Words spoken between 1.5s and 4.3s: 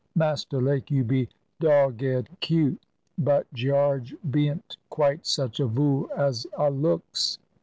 dog ged cute; but Gearge